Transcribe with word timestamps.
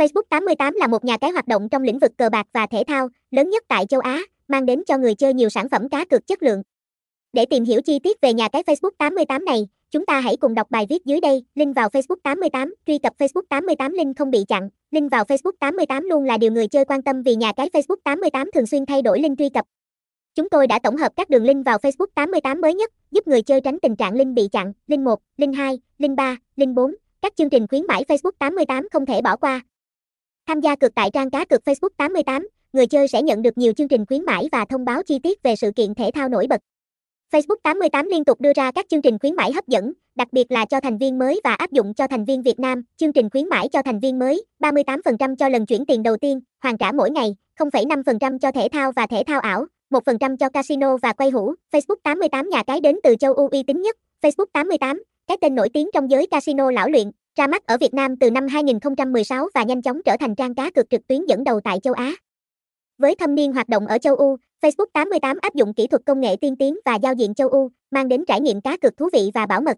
Facebook 0.00 0.22
88 0.28 0.74
là 0.74 0.86
một 0.86 1.04
nhà 1.04 1.16
cái 1.18 1.30
hoạt 1.30 1.48
động 1.48 1.68
trong 1.68 1.82
lĩnh 1.82 1.98
vực 1.98 2.12
cờ 2.18 2.28
bạc 2.28 2.46
và 2.52 2.66
thể 2.66 2.82
thao, 2.86 3.08
lớn 3.30 3.50
nhất 3.50 3.64
tại 3.68 3.86
châu 3.86 4.00
Á, 4.00 4.22
mang 4.48 4.66
đến 4.66 4.82
cho 4.86 4.98
người 4.98 5.14
chơi 5.14 5.34
nhiều 5.34 5.48
sản 5.48 5.68
phẩm 5.68 5.88
cá 5.88 6.04
cược 6.04 6.26
chất 6.26 6.42
lượng. 6.42 6.62
Để 7.32 7.46
tìm 7.46 7.64
hiểu 7.64 7.80
chi 7.82 7.98
tiết 7.98 8.20
về 8.20 8.32
nhà 8.32 8.48
cái 8.48 8.62
Facebook 8.62 8.90
88 8.98 9.44
này, 9.44 9.68
chúng 9.90 10.06
ta 10.06 10.20
hãy 10.20 10.36
cùng 10.36 10.54
đọc 10.54 10.70
bài 10.70 10.86
viết 10.88 11.04
dưới 11.04 11.20
đây, 11.20 11.44
link 11.54 11.76
vào 11.76 11.88
Facebook 11.88 12.16
88, 12.22 12.74
truy 12.86 12.98
cập 12.98 13.12
Facebook 13.18 13.42
88 13.48 13.92
link 13.92 14.18
không 14.18 14.30
bị 14.30 14.44
chặn. 14.48 14.68
Link 14.90 15.10
vào 15.10 15.24
Facebook 15.24 15.52
88 15.60 16.04
luôn 16.04 16.24
là 16.24 16.38
điều 16.38 16.52
người 16.52 16.68
chơi 16.68 16.84
quan 16.84 17.02
tâm 17.02 17.22
vì 17.22 17.34
nhà 17.34 17.52
cái 17.52 17.68
Facebook 17.72 18.00
88 18.04 18.50
thường 18.54 18.66
xuyên 18.66 18.86
thay 18.86 19.02
đổi 19.02 19.20
link 19.20 19.38
truy 19.38 19.48
cập. 19.48 19.64
Chúng 20.34 20.48
tôi 20.48 20.66
đã 20.66 20.78
tổng 20.82 20.96
hợp 20.96 21.12
các 21.16 21.30
đường 21.30 21.44
link 21.44 21.66
vào 21.66 21.78
Facebook 21.78 22.06
88 22.14 22.60
mới 22.60 22.74
nhất, 22.74 22.92
giúp 23.10 23.28
người 23.28 23.42
chơi 23.42 23.60
tránh 23.60 23.78
tình 23.82 23.96
trạng 23.96 24.14
link 24.14 24.34
bị 24.34 24.48
chặn, 24.52 24.72
link 24.86 25.02
1, 25.02 25.20
link 25.36 25.56
2, 25.56 25.80
link 25.98 26.16
3, 26.16 26.36
link 26.56 26.74
4, 26.74 26.94
các 27.22 27.32
chương 27.36 27.50
trình 27.50 27.66
khuyến 27.68 27.86
mãi 27.86 28.04
Facebook 28.08 28.32
88 28.38 28.88
không 28.92 29.06
thể 29.06 29.22
bỏ 29.22 29.36
qua. 29.36 29.60
Tham 30.50 30.60
gia 30.60 30.76
cược 30.76 30.94
tại 30.94 31.10
trang 31.10 31.30
cá 31.30 31.44
cược 31.44 31.60
Facebook 31.64 31.88
88, 31.96 32.48
người 32.72 32.86
chơi 32.86 33.08
sẽ 33.08 33.22
nhận 33.22 33.42
được 33.42 33.58
nhiều 33.58 33.72
chương 33.72 33.88
trình 33.88 34.06
khuyến 34.06 34.24
mãi 34.24 34.48
và 34.52 34.64
thông 34.64 34.84
báo 34.84 35.02
chi 35.02 35.18
tiết 35.18 35.42
về 35.42 35.56
sự 35.56 35.70
kiện 35.76 35.94
thể 35.94 36.10
thao 36.14 36.28
nổi 36.28 36.46
bật. 36.46 36.60
Facebook 37.32 37.56
88 37.62 38.06
liên 38.06 38.24
tục 38.24 38.40
đưa 38.40 38.52
ra 38.52 38.72
các 38.72 38.86
chương 38.88 39.02
trình 39.02 39.18
khuyến 39.18 39.36
mãi 39.36 39.52
hấp 39.52 39.68
dẫn, 39.68 39.92
đặc 40.14 40.28
biệt 40.32 40.50
là 40.50 40.64
cho 40.64 40.80
thành 40.80 40.98
viên 40.98 41.18
mới 41.18 41.40
và 41.44 41.54
áp 41.54 41.72
dụng 41.72 41.94
cho 41.94 42.06
thành 42.06 42.24
viên 42.24 42.42
Việt 42.42 42.58
Nam, 42.60 42.82
chương 42.96 43.12
trình 43.12 43.30
khuyến 43.30 43.48
mãi 43.48 43.68
cho 43.68 43.82
thành 43.82 44.00
viên 44.00 44.18
mới, 44.18 44.44
38% 44.60 45.36
cho 45.36 45.48
lần 45.48 45.66
chuyển 45.66 45.86
tiền 45.86 46.02
đầu 46.02 46.16
tiên, 46.16 46.40
hoàn 46.62 46.78
trả 46.78 46.92
mỗi 46.92 47.10
ngày, 47.10 47.36
0,5% 47.58 48.38
cho 48.38 48.52
thể 48.52 48.68
thao 48.72 48.92
và 48.92 49.06
thể 49.06 49.22
thao 49.26 49.40
ảo, 49.40 49.66
1% 49.90 50.36
cho 50.36 50.48
casino 50.48 50.96
và 50.96 51.12
quay 51.12 51.30
hũ. 51.30 51.54
Facebook 51.72 51.96
88 52.02 52.48
nhà 52.48 52.62
cái 52.62 52.80
đến 52.80 52.96
từ 53.02 53.16
châu 53.16 53.34
Âu 53.34 53.48
uy 53.48 53.62
tín 53.62 53.82
nhất. 53.82 53.96
Facebook 54.22 54.46
88, 54.52 55.02
cái 55.26 55.36
tên 55.40 55.54
nổi 55.54 55.68
tiếng 55.68 55.88
trong 55.92 56.10
giới 56.10 56.26
casino 56.26 56.70
lão 56.70 56.88
luyện, 56.88 57.10
ra 57.36 57.46
mắt 57.46 57.66
ở 57.66 57.76
Việt 57.80 57.94
Nam 57.94 58.16
từ 58.16 58.30
năm 58.30 58.46
2016 58.46 59.48
và 59.54 59.62
nhanh 59.62 59.82
chóng 59.82 60.02
trở 60.04 60.16
thành 60.20 60.34
trang 60.34 60.54
cá 60.54 60.70
cược 60.70 60.90
trực 60.90 61.06
tuyến 61.06 61.26
dẫn 61.28 61.44
đầu 61.44 61.60
tại 61.60 61.80
châu 61.82 61.94
Á. 61.94 62.12
Với 62.98 63.14
thâm 63.14 63.34
niên 63.34 63.52
hoạt 63.52 63.68
động 63.68 63.86
ở 63.86 63.98
châu 63.98 64.16
Âu, 64.16 64.38
Facebook 64.62 64.86
88 64.92 65.38
áp 65.42 65.54
dụng 65.54 65.74
kỹ 65.74 65.86
thuật 65.86 66.02
công 66.06 66.20
nghệ 66.20 66.36
tiên 66.40 66.56
tiến 66.56 66.78
và 66.84 66.94
giao 66.94 67.14
diện 67.14 67.34
châu 67.34 67.48
Âu, 67.48 67.70
mang 67.90 68.08
đến 68.08 68.24
trải 68.24 68.40
nghiệm 68.40 68.60
cá 68.60 68.76
cược 68.76 68.96
thú 68.96 69.08
vị 69.12 69.30
và 69.34 69.46
bảo 69.46 69.60
mật. 69.60 69.76